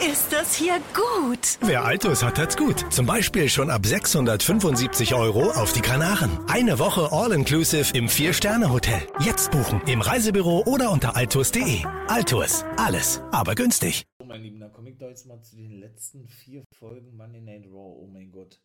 [0.00, 1.58] ist das hier gut.
[1.60, 2.90] Wer Altus hat, hat's gut.
[2.92, 6.30] Zum Beispiel schon ab 675 Euro auf die Kanaren.
[6.48, 9.02] Eine Woche All-Inclusive im Vier-Sterne-Hotel.
[9.20, 11.84] Jetzt buchen im Reisebüro oder unter altus.de.
[12.08, 14.06] Altus, alles, aber günstig.
[14.18, 17.42] So, mein Lieben, dann komme ich da jetzt mal zu den letzten vier Folgen Monday
[17.42, 17.98] Night Raw.
[18.00, 18.58] Oh mein Gott.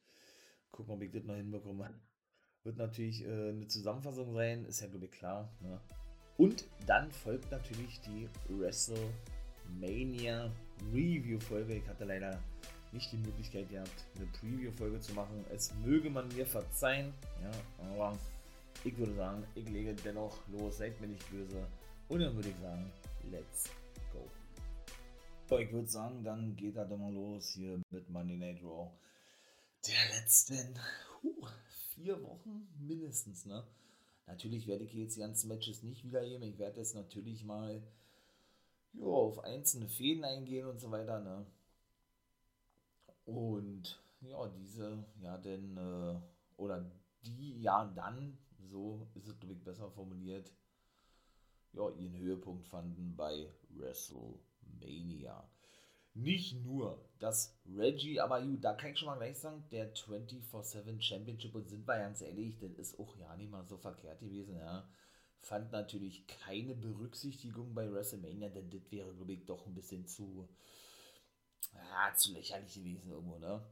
[0.72, 1.94] Gucken, ob ich das noch hinbekomme.
[2.64, 5.52] Wird natürlich äh, eine Zusammenfassung sein, ist ja, glaube ich, klar.
[5.60, 5.82] Ne?
[6.38, 10.52] Und dann folgt natürlich die WrestleMania
[10.94, 11.76] Review-Folge.
[11.76, 12.40] Ich hatte leider
[12.92, 15.46] nicht die Möglichkeit gehabt, eine Preview-Folge zu machen.
[15.52, 17.52] Es möge man mir verzeihen, ja,
[17.92, 18.18] aber
[18.84, 21.68] ich würde sagen, ich lege dennoch los, seid mir nicht böse.
[22.08, 22.92] Und dann würde ich sagen,
[23.32, 23.70] let's
[24.14, 24.26] go.
[25.48, 28.90] So, ich würde sagen, dann geht er doch mal los hier mit Monday Night Raw.
[29.88, 30.80] Der letzten
[31.22, 31.48] huh,
[31.94, 33.64] vier Wochen mindestens, ne?
[34.28, 36.44] Natürlich werde ich jetzt die ganzen Matches nicht wiedergeben.
[36.50, 37.84] Ich werde jetzt natürlich mal
[38.98, 41.20] jo, auf einzelne Fäden eingehen und so weiter.
[41.20, 41.46] Ne?
[43.26, 46.16] Und ja, diese, ja, denn, äh,
[46.58, 46.90] oder
[47.24, 50.52] die ja dann, so ist es, glaube ich, besser formuliert,
[51.74, 55.50] ja, ihren Höhepunkt fanden bei WrestleMania.
[56.14, 61.02] Nicht nur dass Reggie, aber gut, da kann ich schon mal gleich sagen, der 24-7
[61.02, 64.58] Championship, und sind wir ganz ehrlich, das ist auch ja nicht mal so verkehrt gewesen,
[64.58, 64.88] ja.
[65.46, 70.50] Fand natürlich keine Berücksichtigung bei WrestleMania, denn das wäre, glaube ich, doch ein bisschen zu,
[71.72, 73.64] ja, zu lächerlich gewesen irgendwo, ne?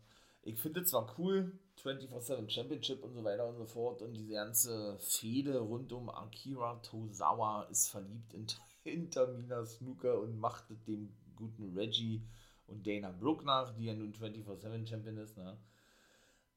[0.44, 1.51] Ich finde zwar cool,
[1.81, 6.75] 24-7 Championship und so weiter und so fort, und diese ganze Fehde rund um Akira
[6.83, 8.45] Tozawa ist verliebt in,
[8.83, 12.21] in Tamina Snooker und macht dem guten Reggie
[12.67, 15.57] und Dana Brooke nach, die ja nun 24-7 Champion ist, ne?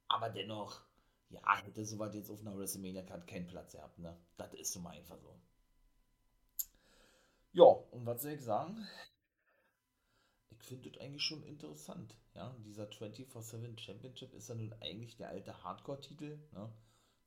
[0.09, 0.86] Aber dennoch,
[1.31, 4.17] ja, hätte sowas jetzt auf einer WrestleMania-Card keinen Platz gehabt, ne?
[4.37, 5.35] Das ist so mal einfach so.
[7.53, 8.87] Ja, und was soll ich sagen?
[10.51, 12.55] Ich finde das eigentlich schon interessant, ja?
[12.65, 16.73] Dieser 24-7 Championship ist ja nun eigentlich der alte Hardcore-Titel, ne?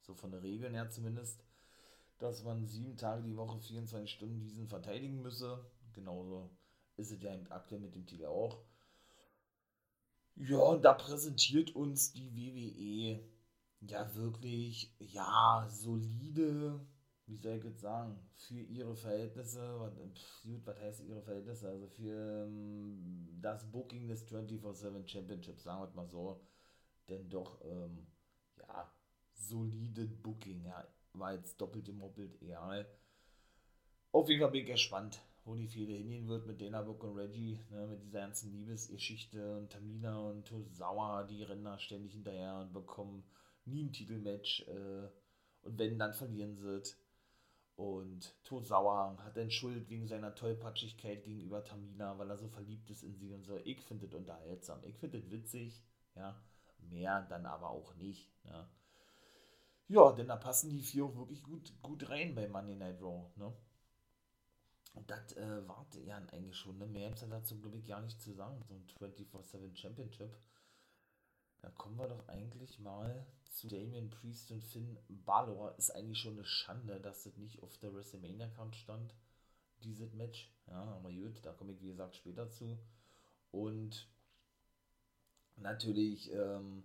[0.02, 1.44] So von der Regeln her zumindest,
[2.20, 5.66] dass man sieben Tage die Woche, 24 Stunden diesen verteidigen müsse.
[5.94, 6.50] Genauso
[6.96, 8.62] ist es ja aktuell mit dem Titel auch.
[10.36, 13.24] Ja, und da präsentiert uns die WWE
[13.82, 16.80] ja wirklich, ja, solide,
[17.28, 21.88] wie soll ich jetzt sagen, für ihre Verhältnisse, pf, gut, was heißt ihre Verhältnisse, also
[21.88, 26.42] für ähm, das Booking des 24-7 Championships, sagen wir mal so,
[27.10, 28.08] denn doch, ähm,
[28.58, 28.92] ja,
[29.34, 32.88] solide Booking, ja, war jetzt doppelt im Moppelt egal.
[34.12, 37.18] Auf jeden Fall bin ich gespannt, wo die Fehde hingehen wird mit Dana Book und
[37.18, 42.60] Reggie, ne, mit dieser ganzen Liebesgeschichte und Tamina und Tosawa, die rennen da ständig hinterher
[42.60, 43.24] und bekommen
[43.66, 45.10] nie ein Titelmatch äh,
[45.62, 46.82] und wenn, dann verlieren sie
[47.76, 53.04] Und Tosawa hat dann Schuld wegen seiner Tollpatschigkeit gegenüber Tamina, weil er so verliebt ist
[53.04, 53.58] in sie und so.
[53.64, 55.82] Ich finde das unterhaltsam, ich finde das witzig,
[56.16, 56.42] ja,
[56.90, 58.70] mehr dann aber auch nicht, ja.
[59.88, 63.32] Ja, denn da passen die vier auch wirklich gut, gut rein bei Monday Night Raw,
[63.38, 63.52] ne?
[64.94, 66.78] Und das äh, warte ja eigentlich schon.
[66.78, 66.86] Ne?
[66.86, 68.62] Mehr ist dazu, glaube ich, gar nicht zu sagen.
[68.68, 70.36] So ein 24-7 Championship.
[71.62, 75.76] Da kommen wir doch eigentlich mal zu Damien Priest und Finn Balor.
[75.78, 79.14] Ist eigentlich schon eine Schande, dass das nicht auf der WrestleMania-Card stand,
[79.84, 80.52] dieses Match.
[80.68, 82.78] Ja, aber gut, da komme ich, wie gesagt, später zu.
[83.52, 84.08] Und
[85.58, 86.84] natürlich ähm,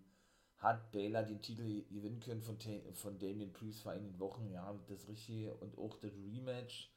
[0.58, 2.58] hat Baylor den Titel gewinnen können von,
[2.94, 4.50] von Damien Priest vor einigen Wochen.
[4.50, 6.90] Ja, das Richtige und auch das Rematch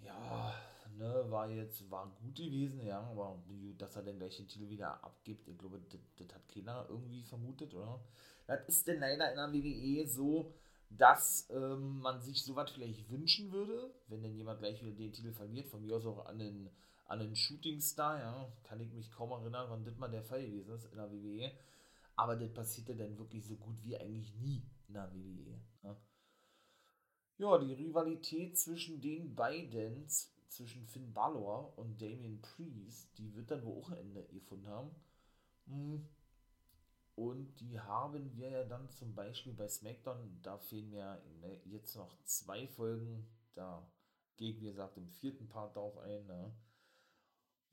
[0.00, 0.54] ja,
[0.96, 3.38] ne, war jetzt, war gut gewesen, ja, aber
[3.78, 8.00] dass er den Titel wieder abgibt, ich glaube, das, hat keiner irgendwie vermutet, oder?
[8.46, 10.52] Das ist denn leider in der WWE so,
[10.90, 15.32] dass ähm, man sich sowas vielleicht wünschen würde, wenn denn jemand gleich wieder den Titel
[15.32, 16.70] verliert, von mir aus auch an den,
[17.06, 20.74] an den Shootingstar, ja, kann ich mich kaum erinnern, wann das mal der Fall gewesen
[20.74, 21.52] ist in der WWE,
[22.14, 25.96] aber das passierte dann wirklich so gut wie eigentlich nie in der WWE, ja.
[27.38, 30.06] Ja, die Rivalität zwischen den beiden,
[30.48, 34.90] zwischen Finn Balor und Damien Priest, die wird dann wohl auch ein Ende gefunden haben.
[35.66, 36.06] Hm.
[37.14, 41.96] Und die haben wir ja dann zum Beispiel bei SmackDown, da fehlen mir ne, jetzt
[41.96, 43.90] noch zwei Folgen, da
[44.36, 46.26] gehe ich wie gesagt im vierten Part darauf ein.
[46.26, 46.52] Ne?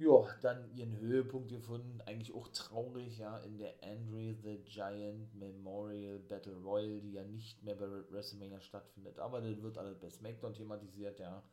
[0.03, 2.01] ja, dann ihren Höhepunkt gefunden.
[2.01, 7.63] Eigentlich auch traurig, ja, in der Andre the Giant Memorial Battle Royal, die ja nicht
[7.63, 9.19] mehr bei WrestleMania stattfindet.
[9.19, 11.43] Aber das wird alles bei SmackDown thematisiert, ja.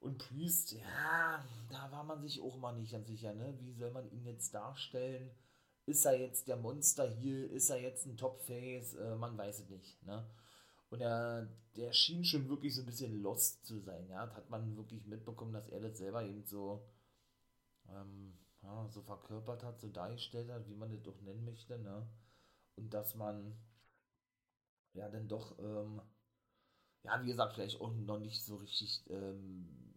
[0.00, 3.54] Und Priest, ja, da war man sich auch mal nicht ganz sicher, ne?
[3.60, 5.30] Wie soll man ihn jetzt darstellen?
[5.86, 7.50] Ist er jetzt der Monster hier?
[7.50, 8.94] Ist er jetzt ein Top-Face?
[8.94, 10.24] Äh, man weiß es nicht, ne?
[10.90, 14.32] Und er, der schien schon wirklich so ein bisschen lost zu sein, ja.
[14.34, 16.86] Hat man wirklich mitbekommen, dass er das selber eben so
[17.88, 22.06] ähm, ja, so verkörpert hat, so dargestellt hat, wie man das doch nennen möchte, ne?
[22.76, 23.56] Und dass man
[24.94, 26.00] ja dann doch, ähm,
[27.04, 29.87] ja, wie gesagt, vielleicht auch noch nicht so richtig ähm,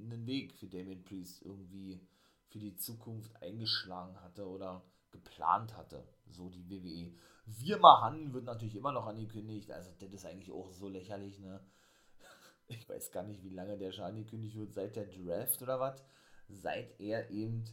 [0.00, 2.00] einen Weg für Damien Priest irgendwie
[2.48, 7.12] für die Zukunft eingeschlagen hatte oder geplant hatte, so die WWE.
[7.46, 11.60] Wir machen wird natürlich immer noch angekündigt, also das ist eigentlich auch so lächerlich, ne?
[12.68, 16.04] Ich weiß gar nicht, wie lange der schon angekündigt wird, seit der Draft oder was,
[16.48, 17.64] seit er eben,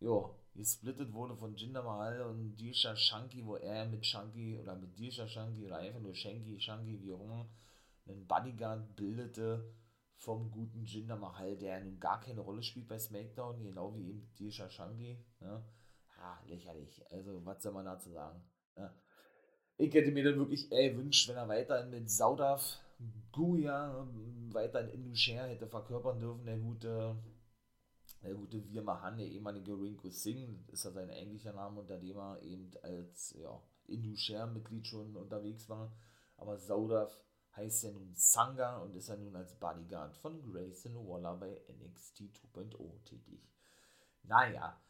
[0.00, 4.98] ja, gesplittet wurde von Jinder Mahal und Disha Shanky, wo er mit Shanky oder mit
[4.98, 7.48] Disha Shanky oder einfach nur Shanky, Shanky, wie auch immer,
[8.06, 9.72] einen Bodyguard bildete
[10.22, 14.32] vom guten Jinder Mahal, der nun gar keine Rolle spielt bei SmackDown, genau wie eben
[14.38, 15.64] Disha Shanky, ne?
[16.16, 17.04] Ah, lächerlich.
[17.10, 18.40] Also, was soll man dazu sagen?
[18.76, 18.94] Ja.
[19.78, 22.78] Ich hätte mir dann wirklich ey, wünscht, wenn er weiterhin mit Saudaf,
[23.32, 24.06] Guya,
[24.52, 27.16] weiterhin Indusher hätte verkörpern dürfen, der gute,
[28.22, 32.40] der gute Virmahan, der ehemalige Rinko Singh, ist ja sein eigentlicher Name, unter dem er
[32.42, 35.92] eben als ja, Indusher-Mitglied schon unterwegs war.
[36.36, 37.18] Aber Saudaf
[37.56, 42.22] heißt ja nun Sangha und ist ja nun als Bodyguard von Grayson Waller bei NXT
[42.54, 43.40] 2.0 tätig.
[44.24, 44.80] Naja,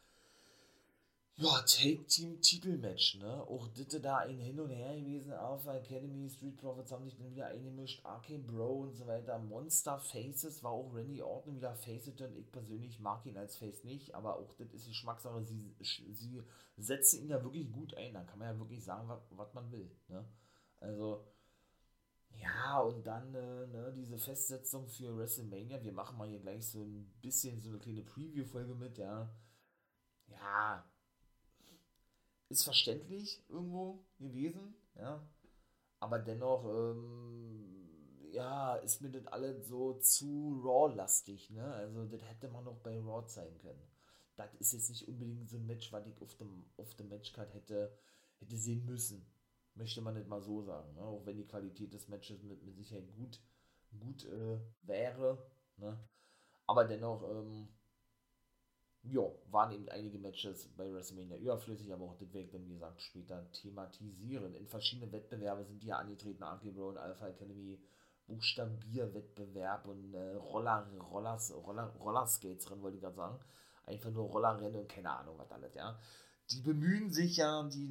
[1.36, 3.42] ja, Take-Team-Titelmatch, ne?
[3.48, 5.32] Auch Ditte da ein Hin und Her gewesen.
[5.32, 8.04] Alpha Academy, Street Profits haben sich dann wieder eingemischt.
[8.04, 9.38] Arcane Bro und so weiter.
[9.38, 13.82] Monster Faces war auch Randy Orton wieder Face und ich persönlich mag ihn als Face
[13.82, 15.42] nicht, aber auch das ist die Geschmackssache.
[15.42, 16.42] Sie, sie
[16.76, 18.12] setzen ihn ja wirklich gut ein.
[18.12, 20.24] Da kann man ja wirklich sagen, was man will, ne?
[20.80, 21.24] Also,
[22.40, 25.82] ja, und dann äh, ne, diese Festsetzung für WrestleMania.
[25.82, 29.34] Wir machen mal hier gleich so ein bisschen so eine kleine Preview-Folge mit, ja.
[30.29, 30.84] Ja,
[32.52, 35.26] ist verständlich irgendwo gewesen, ja.
[36.00, 37.88] Aber dennoch, ähm,
[38.32, 41.64] ja, ist mir das alles so zu Raw-lastig, ne?
[41.64, 43.82] Also, das hätte man noch bei Raw zeigen können.
[44.37, 47.52] Das ist jetzt nicht unbedingt so ein Match, was ich auf dem, auf dem Matchcard
[47.55, 47.96] hätte,
[48.38, 49.26] hätte sehen müssen.
[49.74, 51.02] Möchte man nicht mal so sagen, ne?
[51.02, 53.40] Auch wenn die Qualität des Matches mit, mit Sicherheit gut,
[53.98, 55.38] gut äh, wäre,
[55.76, 55.98] ne?
[56.66, 57.69] Aber dennoch, ähm,
[59.04, 63.00] ja, waren eben einige Matches bei WrestleMania überflüssig, aber auch das werde dann, wie gesagt,
[63.02, 64.54] später thematisieren.
[64.54, 67.80] In verschiedenen Wettbewerben sind die ja angetreten, Arky Road, Alpha Academy,
[68.26, 73.38] Buchstabierwettbewerb und äh, Roller, Rollers, Roller, Rollerskates rennen, wollte ich gerade sagen.
[73.84, 75.98] Einfach nur Rollerrennen und keine Ahnung, was alles, ja.
[76.50, 77.88] Die bemühen sich ja, die,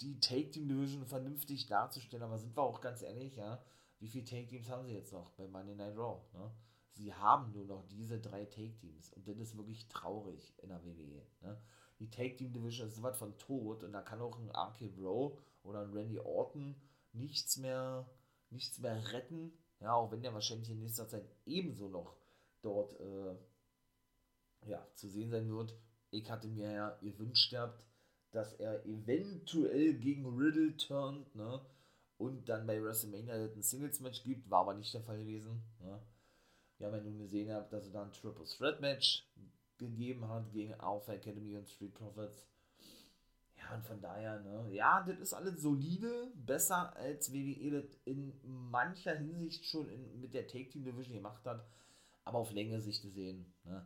[0.00, 3.62] die Take-Team-Division vernünftig darzustellen, aber sind wir auch ganz ehrlich, ja,
[3.98, 6.50] wie viele Take-Teams haben sie jetzt noch bei Monday Night Raw, ne?
[6.92, 9.12] sie haben nur noch diese drei Take-Teams.
[9.12, 11.22] Und das ist wirklich traurig in der WWE.
[11.42, 11.60] Ne?
[11.98, 15.80] Die Take-Team-Division ist so was von tot und da kann auch ein RK Bro oder
[15.82, 16.76] ein Randy Orton
[17.12, 18.08] nichts mehr,
[18.50, 19.52] nichts mehr retten.
[19.80, 22.16] Ja, auch wenn der wahrscheinlich in nächster Zeit ebenso noch
[22.62, 23.36] dort äh,
[24.66, 25.74] ja, zu sehen sein wird.
[26.10, 27.82] Ich hatte mir ja gewünscht gehabt,
[28.30, 31.60] dass er eventuell gegen Riddle turnt, ne?
[32.18, 35.62] Und dann bei WrestleMania ein Singles-Match gibt, war aber nicht der Fall gewesen.
[35.80, 36.00] Ne?
[36.78, 39.24] Wir haben ja gesehen, dass es da ein Triple Threat Match
[39.78, 42.44] gegeben hat gegen Alpha Academy und Street Profits.
[43.56, 48.32] Ja, und von daher, ne, ja, das ist alles solide, besser als WWE das in
[48.44, 51.64] mancher Hinsicht schon in, mit der Take Team Division gemacht hat,
[52.24, 53.84] aber auf längere Sicht gesehen, ne,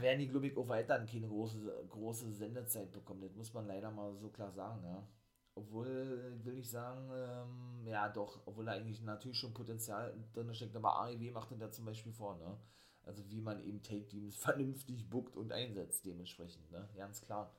[0.00, 3.22] werden die, glaube ich, auch weiterhin keine große, große Sendezeit bekommen.
[3.22, 5.06] Das muss man leider mal so klar sagen, ja.
[5.54, 10.74] Obwohl, will ich sagen, ähm, ja doch, obwohl da eigentlich natürlich schon Potenzial drin steckt,
[10.76, 12.56] aber AEW macht da zum Beispiel vor, ne?
[13.04, 16.88] Also wie man eben Take-Teams vernünftig bookt und einsetzt, dementsprechend, ne?
[16.96, 17.54] Ganz klar.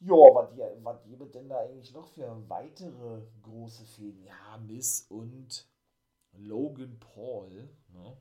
[0.00, 4.24] Ja, was, was gibt denn da eigentlich noch für weitere große Fäden?
[4.24, 5.68] Ja, Miss und
[6.32, 8.16] Logan Paul, ne?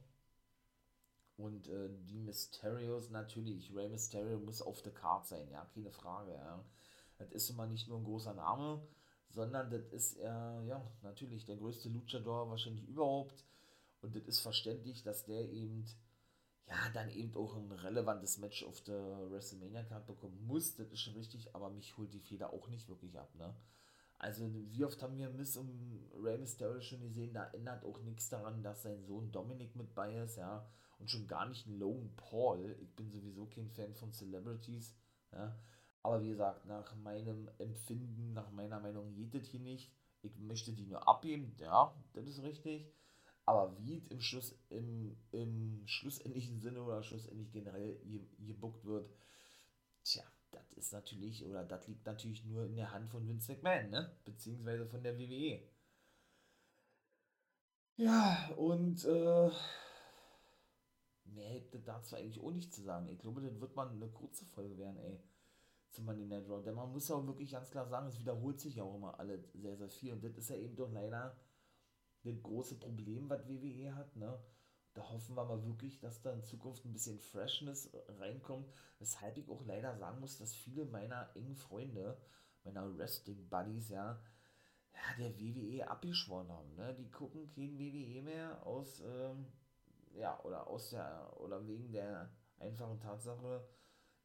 [1.39, 3.74] Und äh, die Mysterios natürlich.
[3.74, 6.62] Rey Mysterio muss auf der Card sein, ja, keine Frage, ja.
[7.17, 8.86] Das ist immer nicht nur ein großer Name,
[9.29, 13.46] sondern das ist äh, ja natürlich der größte Luchador wahrscheinlich überhaupt.
[14.01, 15.86] Und das ist verständlich, dass der eben
[16.67, 20.75] ja dann eben auch ein relevantes Match auf der WrestleMania Card bekommen muss.
[20.75, 23.55] Das ist schon richtig, aber mich holt die Feder auch nicht wirklich ab, ne?
[24.17, 28.27] Also, wie oft haben wir Miss und Rey Mysterio schon gesehen, da ändert auch nichts
[28.27, 30.69] daran, dass sein Sohn Dominic mit bei ist, ja,
[31.00, 32.77] und schon gar nicht ein Logan Paul.
[32.82, 34.96] Ich bin sowieso kein Fan von Celebrities,
[35.32, 35.58] ja.
[36.01, 39.91] Aber wie gesagt, nach meinem Empfinden, nach meiner Meinung geht das hier nicht.
[40.22, 42.91] Ich möchte die nur abgeben, ja, das ist richtig.
[43.46, 48.00] Aber wie es im, Schluss, im, im schlussendlichen Sinne oder schlussendlich generell
[48.38, 49.10] gebuckt wird,
[50.03, 53.89] tja, das ist natürlich, oder das liegt natürlich nur in der Hand von Vince McMahon,
[53.89, 54.15] ne?
[54.24, 55.62] Beziehungsweise von der WWE.
[57.98, 59.50] Ja, und äh,
[61.33, 63.07] mehr hätte dazu eigentlich auch nicht zu sagen.
[63.09, 65.19] Ich glaube, das wird mal eine kurze Folge werden, ey.
[65.91, 66.63] Zum Monday Night Raw.
[66.63, 69.19] Denn man muss ja auch wirklich ganz klar sagen, es wiederholt sich ja auch immer
[69.19, 70.13] alle sehr, sehr viel.
[70.13, 71.36] Und das ist ja eben doch leider
[72.24, 74.39] das große Problem, was WWE hat, ne?
[74.93, 78.67] Da hoffen wir mal wirklich, dass da in Zukunft ein bisschen Freshness reinkommt.
[78.98, 82.17] Weshalb ich auch leider sagen muss, dass viele meiner engen Freunde,
[82.63, 84.19] meiner Wrestling-Buddies, ja,
[84.93, 86.75] ja, der WWE abgeschworen haben.
[86.75, 86.95] Ne?
[86.95, 89.45] Die gucken kein WWE mehr aus, ähm,
[90.13, 93.68] ja, oder aus der, oder wegen der einfachen Tatsache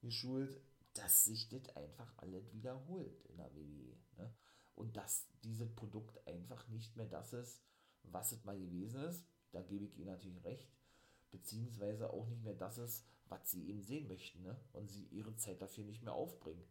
[0.00, 0.61] geschult,
[0.95, 3.97] dass sich das einfach alles wiederholt in der WWE.
[4.17, 4.35] Ne?
[4.75, 7.62] Und dass dieses Produkt einfach nicht mehr das ist,
[8.03, 9.25] was es mal gewesen ist.
[9.53, 10.73] Da gebe ich Ihnen natürlich recht.
[11.31, 14.43] Beziehungsweise auch nicht mehr das ist, was Sie eben sehen möchten.
[14.43, 14.61] Ne?
[14.73, 16.64] Und Sie Ihre Zeit dafür nicht mehr aufbringen.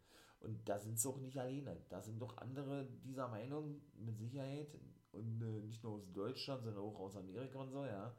[0.43, 1.77] Und da sind sie auch nicht alleine.
[1.89, 4.77] Da sind doch andere dieser Meinung, mit Sicherheit.
[5.13, 8.13] Und äh, nicht nur aus Deutschland, sondern auch aus Amerika und so, ja.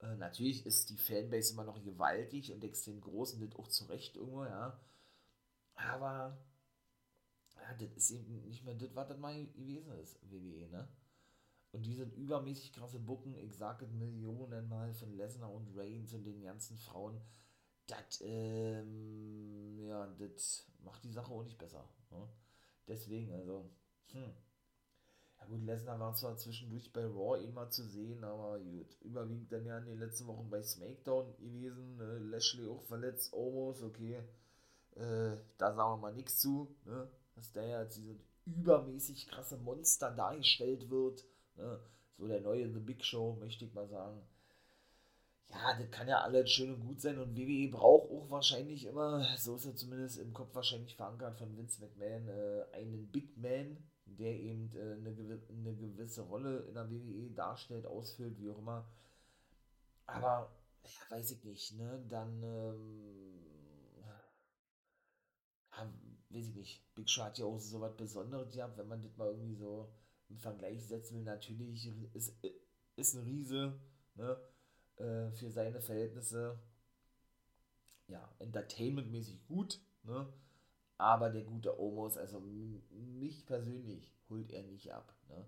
[0.00, 3.84] Äh, natürlich ist die Fanbase immer noch gewaltig und extrem groß und das auch zu
[3.86, 4.78] Recht irgendwo, ja.
[5.74, 6.38] Aber
[7.56, 10.88] ja, das ist eben nicht mehr das, was das mal gewesen ist, WWE, ne?
[11.72, 16.42] Und diese übermäßig krasse Bucken, ich sage Millionen mal von Lesnar und Reigns und den
[16.42, 17.20] ganzen Frauen,
[17.86, 21.86] das, ähm, ja, das macht die Sache auch nicht besser.
[22.10, 22.28] Ne?
[22.88, 23.68] Deswegen, also,
[24.12, 24.32] hm.
[25.48, 29.78] Gut, Lesnar war zwar zwischendurch bei Raw immer zu sehen, aber gut, überwiegend dann ja
[29.78, 32.18] in den letzten Wochen bei SmackDown gewesen, ne?
[32.18, 34.22] Lashley auch verletzt, almost, okay,
[34.96, 37.08] äh, da sagen wir mal nichts zu, ne?
[37.34, 41.24] dass der ja als dieses übermäßig krasse Monster dargestellt wird,
[41.56, 41.80] ne?
[42.18, 44.20] so der neue The Big Show, möchte ich mal sagen
[45.50, 49.24] ja, das kann ja alles schön und gut sein und WWE braucht auch wahrscheinlich immer,
[49.38, 53.76] so ist er zumindest im Kopf wahrscheinlich verankert von Vince McMahon, äh, einen Big Man,
[54.06, 58.58] der eben äh, eine, gew eine gewisse Rolle in der WWE darstellt, ausfüllt, wie auch
[58.58, 58.88] immer.
[60.06, 60.50] Aber,
[60.84, 63.34] ja, weiß ich nicht, ne, dann, ähm,
[64.00, 65.92] ja,
[66.30, 69.16] weiß ich nicht, Big Show hat ja auch so was Besonderes gehabt, wenn man das
[69.16, 69.92] mal irgendwie so
[70.28, 72.32] im Vergleich setzen will, natürlich ist,
[72.96, 73.78] ist ein Riese,
[74.14, 74.40] ne,
[74.96, 76.58] äh, für seine Verhältnisse
[78.08, 80.32] ja, entertainmentmäßig gut, ne?
[80.98, 85.14] Aber der gute Omos, also mich persönlich holt er nicht ab.
[85.28, 85.44] Ne?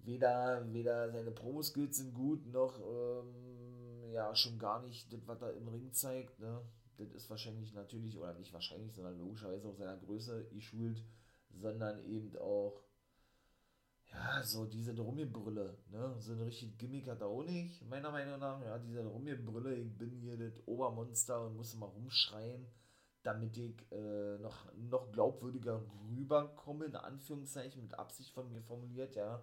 [0.00, 5.54] Weder, weder seine Promo-Skills sind gut, noch ähm, ja, schon gar nicht das, was er
[5.54, 6.38] im Ring zeigt.
[6.38, 6.62] Ne?
[6.96, 11.04] Das ist wahrscheinlich natürlich, oder nicht wahrscheinlich, sondern logischerweise auch seiner Größe geschult,
[11.50, 12.82] sondern eben auch
[14.12, 16.16] ja, so diese Rummelbrille, ne?
[16.18, 18.60] So ein richtig Gimmick hat er auch nicht, meiner Meinung nach.
[18.62, 22.66] Ja, diese Rummelbrille, ich bin hier das Obermonster und muss mal rumschreien,
[23.22, 29.42] damit ich äh, noch, noch glaubwürdiger rüberkomme, in Anführungszeichen, mit Absicht von mir formuliert, ja.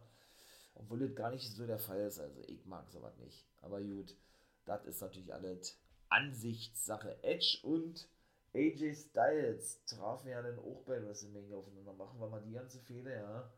[0.75, 3.45] Obwohl das gar nicht so der Fall ist, also ich mag sowas nicht.
[3.61, 4.15] Aber gut,
[4.65, 5.77] das ist natürlich alles
[6.09, 7.23] Ansichtssache.
[7.23, 8.07] Edge und
[8.53, 11.93] AJ Styles trafen ja dann auch bei WrestleMania aufeinander.
[11.93, 13.51] Machen wir mal die ganze Fehler, ja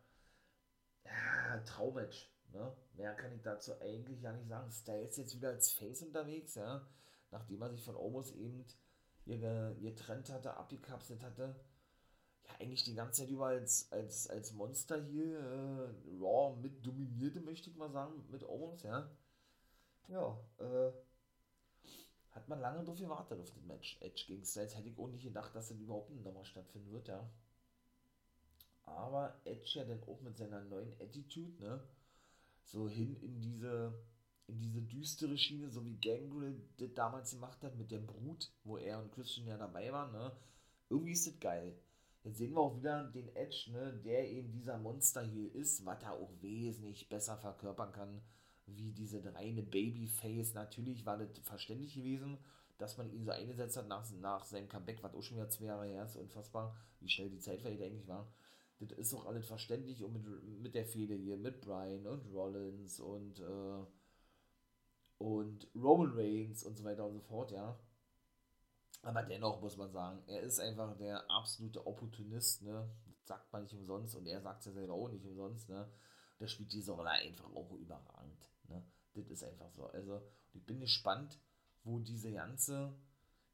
[1.07, 2.29] ja, Traummatch.
[2.53, 2.75] Ne?
[2.95, 4.71] Mehr kann ich dazu eigentlich gar nicht sagen.
[4.71, 6.85] Styles jetzt wieder als Face unterwegs, ja.
[7.31, 8.65] Nachdem er sich von Omos eben
[9.27, 11.55] getrennt hatte, abgekapselt hatte.
[12.45, 17.41] Ja, eigentlich die ganze Zeit über als, als, als Monster hier äh, Raw mit dominierte,
[17.41, 19.09] möchte ich mal sagen, mit Omos, ja.
[20.07, 20.91] Ja, äh,
[22.31, 23.97] hat man lange drauf gewartet auf das Match.
[24.01, 27.29] Edge gegen Styles hätte ich auch nicht gedacht, dass das überhaupt nochmal stattfinden wird, ja
[28.87, 31.83] aber Edge ja dann auch mit seiner neuen Attitude, ne,
[32.63, 33.93] so hin in diese,
[34.47, 38.77] in diese düstere Schiene, so wie Gangrel das damals gemacht hat mit der Brut, wo
[38.77, 40.31] er und Christian ja dabei waren, ne,
[40.89, 41.77] irgendwie ist das geil.
[42.23, 46.01] Jetzt sehen wir auch wieder den Edge, ne, der eben dieser Monster hier ist, was
[46.01, 48.21] er auch wesentlich besser verkörpern kann,
[48.65, 50.53] wie diese reine Babyface.
[50.53, 52.37] Natürlich war das verständlich gewesen,
[52.77, 55.65] dass man ihn so eingesetzt hat nach, nach seinem Comeback, was auch schon wieder zwei
[55.65, 58.27] Jahre her ist, unfassbar, wie schnell die Zeit vergeht eigentlich war
[58.79, 62.99] das ist auch alles verständlich und mit, mit der Fehde hier, mit Brian und Rollins
[62.99, 63.85] und, äh,
[65.17, 67.77] und Roman Reigns und so weiter und so fort, ja.
[69.01, 72.89] Aber dennoch muss man sagen, er ist einfach der absolute Opportunist, ne?
[73.05, 75.89] Das sagt man nicht umsonst und er sagt es ja selber auch nicht umsonst, ne?
[76.39, 78.83] Der spielt diese Rolle einfach auch überragend, ne?
[79.13, 79.87] Das ist einfach so.
[79.87, 80.21] Also,
[80.53, 81.39] ich bin gespannt,
[81.83, 82.93] wo diese ganze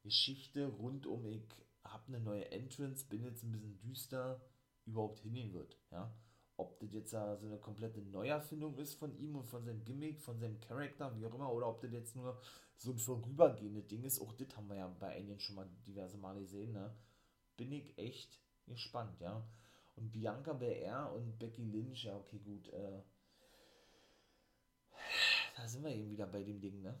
[0.02, 1.42] Geschichte rund um ich
[1.84, 4.40] habe eine neue Entrance, bin jetzt ein bisschen düster,
[4.86, 5.78] überhaupt hingehen wird.
[5.90, 6.12] Ja?
[6.56, 10.38] Ob das jetzt so eine komplette Neuerfindung ist von ihm und von seinem Gimmick, von
[10.38, 12.40] seinem Charakter, wie auch immer, oder ob das jetzt nur
[12.76, 14.20] so ein vorübergehendes Ding ist.
[14.20, 16.72] Auch das haben wir ja bei einigen schon mal diverse Male gesehen.
[16.72, 16.94] Ne?
[17.56, 19.44] Bin ich echt gespannt, ja.
[19.96, 22.68] Und Bianca Belair und Becky Lynch, ja, okay, gut.
[22.68, 23.02] Äh,
[25.56, 26.98] da sind wir eben wieder bei dem Ding, ne?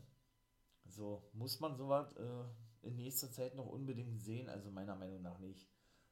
[0.86, 4.48] So, muss man sowas äh, in nächster Zeit noch unbedingt sehen?
[4.48, 5.68] Also meiner Meinung nach nicht.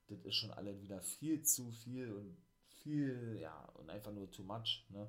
[0.08, 2.36] Das ist schon alles wieder viel zu viel und
[2.82, 5.08] viel, ja, und einfach nur too much, ne?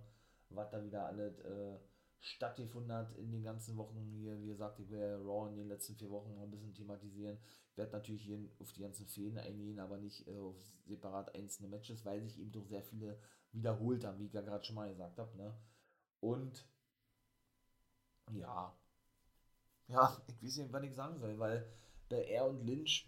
[0.49, 1.77] Was da wieder alles äh,
[2.19, 4.39] stattgefunden hat in den ganzen Wochen hier.
[4.41, 7.37] Wie gesagt, ich werde Raw in den letzten vier Wochen noch ein bisschen thematisieren.
[7.71, 11.69] Ich werde natürlich hier auf die ganzen Fäden eingehen, aber nicht äh, auf separat einzelne
[11.69, 13.19] Matches, weil sich eben doch sehr viele
[13.51, 15.35] wiederholt haben, wie ich ja gerade schon mal gesagt habe.
[15.37, 15.53] Ne?
[16.21, 16.65] Und
[18.31, 18.73] ja,
[19.87, 21.65] ja, ich weiß nicht, was ich sagen soll, weil
[22.09, 23.07] bei er und Lynch,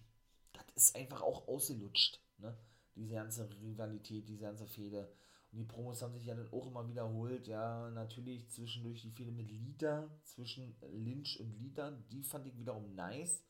[0.54, 2.22] das ist einfach auch ausgelutscht.
[2.38, 2.58] Ne?
[2.96, 5.12] Diese ganze Rivalität, diese ganze Fehde.
[5.52, 7.48] Und die Promos haben sich ja dann auch immer wiederholt.
[7.48, 12.96] Ja, natürlich zwischendurch die Fehde mit Lita, zwischen Lynch und Lita, die fand ich wiederum
[12.96, 13.44] nice,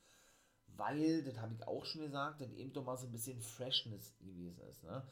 [0.68, 4.16] weil, das habe ich auch schon gesagt, dann eben doch mal so ein bisschen Freshness
[4.18, 4.84] gewesen ist.
[4.84, 5.04] Ne?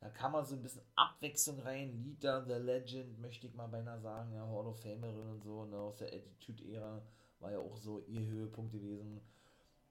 [0.00, 2.02] Da kam mal so ein bisschen Abwechslung rein.
[2.02, 5.76] Lita, The Legend, möchte ich mal beinahe sagen, ja, Hall of Famerin und so, ne,
[5.76, 7.02] aus der Attitude-Ära
[7.38, 9.20] war ja auch so ihr Höhepunkt gewesen.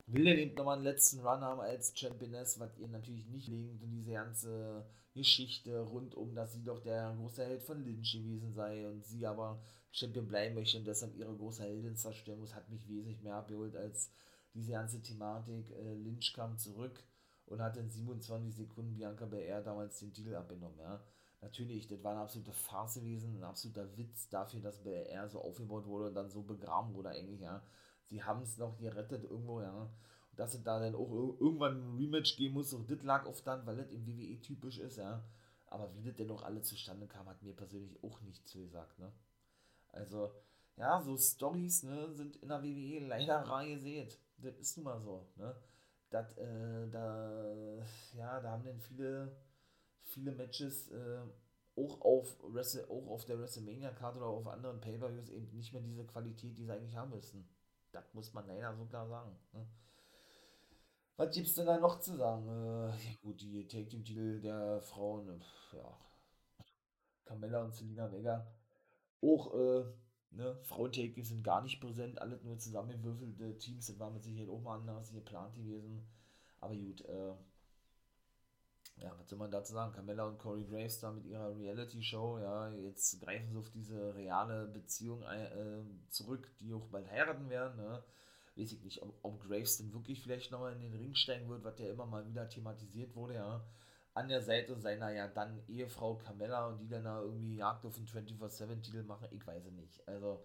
[0.08, 3.82] Will denn eben nochmal einen letzten Run haben als Championess, was ihr natürlich nicht linkt
[3.84, 8.54] und diese ganze Geschichte rund um, dass sie doch der große Held von Lynch gewesen
[8.54, 12.70] sei und sie aber Champion bleiben möchte und deshalb ihre große Heldin zerstören muss, hat
[12.70, 14.10] mich wesentlich mehr abgeholt als
[14.54, 15.70] diese ganze Thematik.
[15.72, 17.04] Äh, Lynch kam zurück
[17.46, 21.02] und hat in 27 Sekunden Bianca Belair damals den Titel abgenommen, ja.
[21.42, 25.88] Natürlich, das war eine absolute Farce gewesen, ein absoluter Witz dafür, dass BR so aufgebaut
[25.88, 27.64] wurde und dann so begraben wurde eigentlich, ja.
[28.12, 29.90] Sie haben es noch gerettet irgendwo, ja.
[30.30, 33.46] Und dass es da dann auch irgendwann ein Rematch geben muss, auch das lag oft
[33.48, 35.24] dann, weil das im WWE typisch ist, ja.
[35.68, 39.12] Aber wie das denn noch alle zustande kam, hat mir persönlich auch nicht zugesagt, ne.
[39.90, 40.32] Also,
[40.78, 44.20] ja, so Stories, ne, sind in der WWE leider rar gesät.
[44.38, 45.56] Das ist nun mal so, ne.
[46.12, 47.82] Das, äh, da,
[48.16, 49.36] ja, da haben dann viele
[50.12, 51.22] viele Matches äh,
[51.76, 56.06] auch, auf Wrestle, auch auf der WrestleMania-Karte oder auf anderen Pay-Per-Views eben nicht mehr diese
[56.06, 57.48] Qualität, die sie eigentlich haben müssen.
[57.92, 59.36] Das muss man leider so sagen.
[59.54, 59.68] Ne?
[61.18, 62.48] Was es denn da noch zu sagen?
[62.48, 65.98] Äh, ja gut, die Take-Team-Titel der Frauen, äh, ja,
[67.26, 68.48] Carmella und Selina Vega.
[69.22, 69.84] Auch, äh,
[70.32, 74.62] ne, Frauen-Take sind gar nicht präsent, alles nur zusammengewürfelte Teams, das war mit Sicherheit auch
[74.62, 76.08] mal anders geplant gewesen.
[76.60, 77.34] Aber gut, äh,
[79.02, 79.94] ja, was soll man dazu sagen?
[79.94, 84.68] Camilla und Corey Graves da mit ihrer Reality-Show, ja, jetzt greifen sie auf diese reale
[84.68, 88.04] Beziehung äh, zurück, die auch bald heiraten werden, ne?
[88.56, 91.64] Weiß ich nicht, ob, ob Graves denn wirklich vielleicht nochmal in den Ring steigen wird,
[91.64, 93.66] was ja immer mal wieder thematisiert wurde, ja.
[94.14, 97.96] An der Seite seiner ja dann Ehefrau Camilla und die dann da irgendwie Jagd auf
[97.96, 100.08] den 24-7-Titel machen, ich weiß es nicht.
[100.08, 100.44] Also,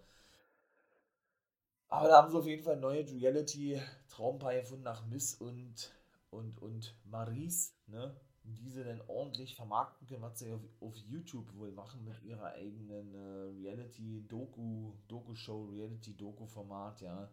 [1.89, 5.93] aber da haben sie auf jeden Fall neue Reality-Traumpaar gefunden nach Miss und,
[6.31, 8.15] und, und Maries, ne?
[8.55, 13.13] Diese dann ordentlich vermarkten können, was sie auf, auf YouTube wohl machen mit ihrer eigenen
[13.13, 17.31] äh, Reality-Doku, Doku-Show, Reality-Doku-Format, ja.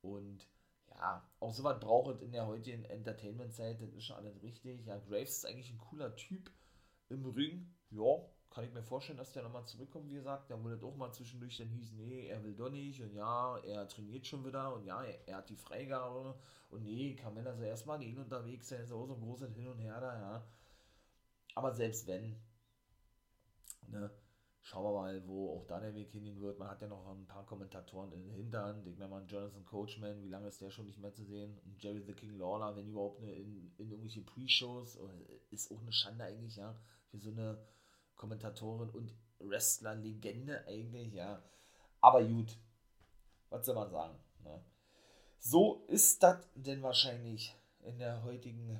[0.00, 0.48] Und
[0.88, 4.84] ja, auch sowas braucht es in der heutigen Entertainment-Zeit, das ist schon alles richtig.
[4.86, 6.50] Ja, Graves ist eigentlich ein cooler Typ
[7.08, 10.50] im Ring, ja, kann ich mir vorstellen, dass der nochmal zurückkommt, wie gesagt.
[10.50, 13.88] Der wurde doch mal zwischendurch dann hieß, nee, er will doch nicht und ja, er
[13.88, 16.34] trainiert schon wieder und ja, er, er hat die Freigabe
[16.70, 19.78] und nee, Carmella soll erstmal gehen unterwegs sein, ist auch so ein großes Hin und
[19.78, 20.46] Her da, ja.
[21.54, 22.40] Aber selbst wenn,
[23.88, 24.10] ne,
[24.62, 26.58] schauen wir mal, wo auch da der Weg hingehen wird.
[26.58, 28.86] Man hat ja noch ein paar Kommentatoren in der Hinterhand.
[28.86, 31.58] Ich meine mal, Jonathan Coachman, wie lange ist der schon nicht mehr zu sehen?
[31.64, 34.98] Und Jerry the King Lawler, wenn überhaupt in, in irgendwelche Pre-Shows,
[35.50, 36.76] ist auch eine Schande eigentlich, ja,
[37.10, 37.58] für so eine
[38.16, 41.42] Kommentatorin und Wrestler-Legende eigentlich, ja.
[42.00, 42.56] Aber gut,
[43.50, 44.18] was soll man sagen?
[44.44, 44.64] Ne?
[45.38, 48.78] So ist das denn wahrscheinlich in der heutigen,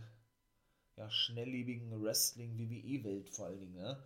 [0.96, 3.74] ja, schnelllebigen Wrestling-WWE-Welt vor allen Dingen.
[3.74, 4.02] Ne?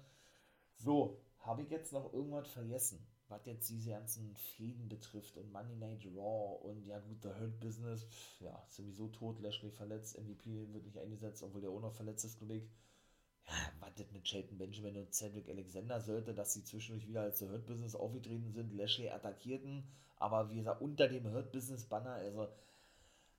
[0.77, 5.77] So, habe ich jetzt noch irgendwas vergessen, was jetzt diese ganzen Fäden betrifft und Money
[5.77, 10.73] Night Raw und ja gut, der Hurt Business, pff, ja, sowieso tot, Lashley verletzt, MVP
[10.73, 12.69] wird nicht eingesetzt, obwohl der auch noch verletzt ist, glaube ich
[13.81, 17.67] was das mit Shelton Benjamin und Cedric Alexander sollte, dass sie zwischendurch wieder als Hurt
[17.67, 19.85] Business aufgetreten sind, Lashley attackierten,
[20.17, 22.49] aber wie gesagt, unter dem Hurt Business Banner, also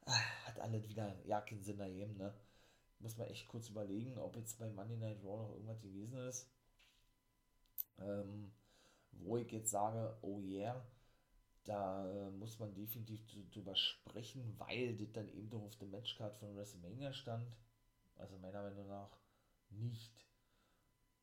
[0.06, 2.34] ah, hat alles wieder ja keinen Sinn ergeben, ne?
[3.00, 6.50] Muss man echt kurz überlegen, ob jetzt bei Monday Night Raw noch irgendwas gewesen ist.
[8.00, 8.52] Ähm,
[9.12, 10.84] wo ich jetzt sage, oh yeah,
[11.64, 16.36] da äh, muss man definitiv drüber sprechen, weil das dann eben doch auf der Matchcard
[16.38, 17.46] von WrestleMania stand.
[18.16, 19.10] Also meiner Meinung nach
[19.72, 20.26] nicht.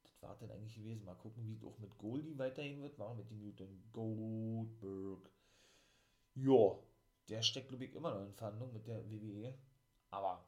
[0.02, 1.04] Das war denn eigentlich gewesen.
[1.04, 2.98] Mal gucken, wie es auch mit Goldie weiterhin wird.
[2.98, 5.30] War mit dem Newton Goldberg.
[6.34, 6.78] Ja,
[7.28, 9.54] der steckt, glaube ich, immer noch in Verhandlung mit der WWE.
[10.10, 10.46] Aber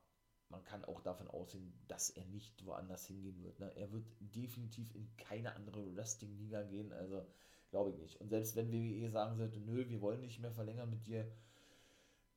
[0.48, 3.58] man kann auch davon ausgehen, dass er nicht woanders hingehen wird.
[3.58, 3.74] Ne?
[3.76, 6.92] Er wird definitiv in keine andere Wrestling-Liga gehen.
[6.92, 7.26] Also
[7.70, 8.20] Glaube ich nicht.
[8.20, 11.30] Und selbst wenn WWE sagen sollte, nö, wir wollen nicht mehr verlängern mit dir,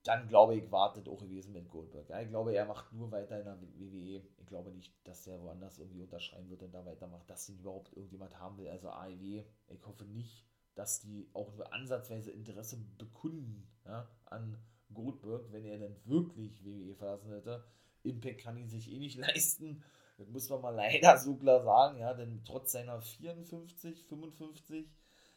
[0.10, 2.10] dann glaube ich, wartet auch gewesen mit Goldberg.
[2.10, 4.24] Ja, ich glaube, er macht nur weiter in der WWE.
[4.39, 7.95] Ich glaube nicht, dass er woanders irgendwie unterschreiben wird und da weitermacht, dass ihn überhaupt
[7.95, 8.69] irgendjemand haben will.
[8.69, 10.43] Also AEW, ich hoffe nicht,
[10.74, 14.58] dass die auch nur ansatzweise Interesse bekunden ja, an
[14.91, 17.63] Goldberg, wenn er denn wirklich WWE verlassen hätte.
[18.02, 19.84] Impact kann ihn sich eh nicht leisten.
[20.17, 24.89] Das muss man mal leider so klar sagen, ja, denn trotz seiner 54, 55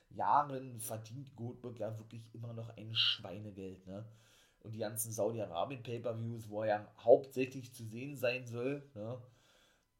[0.09, 4.07] Jahren verdient Goldberg ja wirklich immer noch ein Schweinegeld, ne?
[4.63, 9.21] Und die ganzen Saudi-Arabien-Pay-Per-Views, wo er ja hauptsächlich zu sehen sein soll, ne?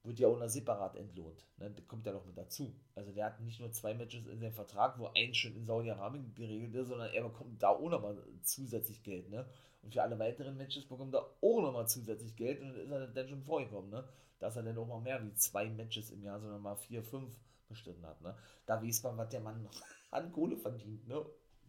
[0.05, 1.45] wird ja auch noch separat entlohnt.
[1.59, 1.73] Ne?
[1.87, 2.75] Kommt ja noch mit dazu.
[2.95, 6.35] Also der hat nicht nur zwei Matches in seinem Vertrag, wo eins schon in Saudi-Arabien
[6.35, 9.31] geregelt ist, sondern er bekommt da auch nochmal zusätzlich Geld.
[9.31, 9.47] Ne?
[9.83, 13.29] Und für alle weiteren Matches bekommt er auch nochmal zusätzlich Geld und ist er dann
[13.29, 13.91] schon vorgekommen.
[13.91, 14.05] Ne?
[14.39, 17.37] Dass er dann auch mal mehr wie zwei Matches im Jahr, sondern mal vier, fünf
[17.69, 18.21] bestritten hat.
[18.23, 18.37] Ne?
[18.67, 19.69] Da weiß man, was der Mann
[20.11, 21.07] an Kohle verdient.
[21.07, 21.25] Ne?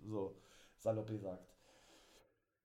[0.06, 0.36] So,
[0.80, 1.53] salopp gesagt.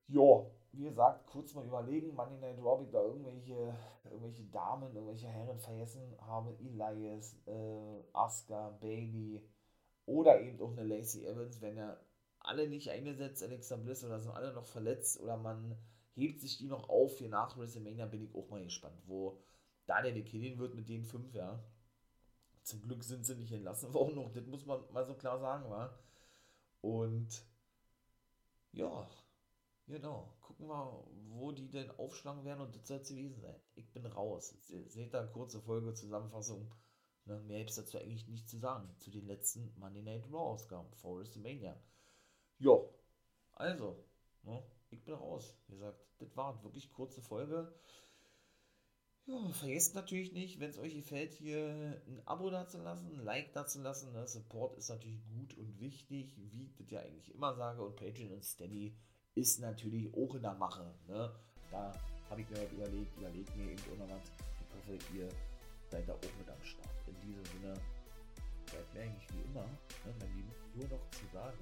[0.09, 5.59] Ja, wie gesagt, kurz mal überlegen, Money Night Raw, da irgendwelche, irgendwelche Damen, irgendwelche Herren
[5.59, 9.43] vergessen habe, Elias, äh, Asuka, Bailey
[10.07, 12.01] oder eben auch eine Lacey Evans, wenn er
[12.41, 15.77] alle nicht eingesetzt, Alexa Bliss oder sind alle noch verletzt oder man
[16.15, 19.39] hebt sich die noch auf für nach WrestleMania, bin ich auch mal gespannt, wo
[19.87, 21.63] da der Killian wird mit den fünf, ja.
[22.63, 25.69] Zum Glück sind sie nicht entlassen worden, noch, das muss man mal so klar sagen,
[25.71, 25.99] war.
[26.81, 27.43] Und
[28.73, 29.09] ja,
[29.89, 30.35] Genau.
[30.43, 33.57] Gucken wir, wo die denn aufschlagen werden und das soll es gewesen sein.
[33.75, 34.55] Ich bin raus.
[34.87, 36.75] Seht da kurze Folge, Zusammenfassung.
[37.25, 38.95] Ne, mehr gibt es dazu eigentlich nicht zu sagen.
[38.99, 41.77] Zu den letzten Monday Night Raw Ausgaben vor WrestleMania.
[42.59, 42.93] Jo.
[43.53, 44.05] Also,
[44.43, 45.55] ne, ich bin raus.
[45.69, 47.73] Wie gesagt, das war wirklich kurze Folge.
[49.27, 54.13] Ja, vergesst natürlich nicht, wenn es euch gefällt, hier ein Abo dazulassen, ein Like dazulassen.
[54.13, 54.27] Ne?
[54.27, 57.83] Support ist natürlich gut und wichtig, wie ich das ja eigentlich immer sage.
[57.83, 58.97] Und Patreon und Steady
[59.39, 60.85] ist natürlich auch in der Mache.
[61.07, 61.31] Ne?
[61.71, 61.93] Da
[62.31, 64.33] habe ich mir halt überlegt, überlegt mir auch noch was.
[64.61, 65.29] Ich hoffe, ihr
[65.91, 66.89] seid da auch mit am Start.
[67.07, 67.75] In diesem Sinne,
[68.67, 71.57] bleibt mir eigentlich wie immer, ne, mein Lieben, nur noch zu sagen.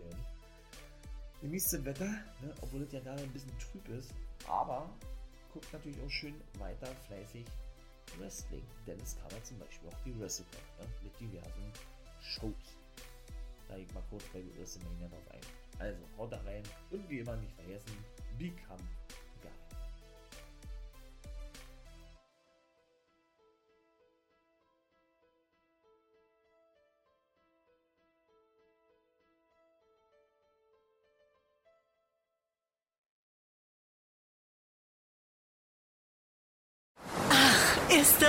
[1.40, 2.08] Genießt das Wetter,
[2.40, 4.12] ne, obwohl es ja gerade ein bisschen trüb ist,
[4.48, 4.88] aber
[5.52, 7.44] guckt natürlich auch schön weiter fleißig
[8.18, 8.64] Wrestling.
[8.86, 10.46] Denn es kam ja zum Beispiel auch die Wrestle
[10.80, 11.72] ne, mit diversen
[12.20, 12.76] Shows.
[13.68, 15.40] Da ich mal kurz bei WrestleMania drauf ein.
[15.78, 17.92] Also haut da rein und wie immer nicht vergessen,
[18.38, 18.82] become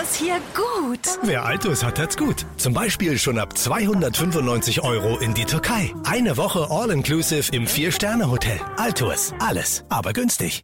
[0.08, 1.00] das hier gut?
[1.24, 2.46] Wer Altus hat, hat's gut.
[2.58, 5.94] Zum Beispiel schon ab 295 Euro in die Türkei.
[6.06, 8.60] Eine Woche All-Inclusive im Vier-Sterne-Hotel.
[8.78, 9.34] Altus.
[9.40, 10.64] Alles, aber günstig.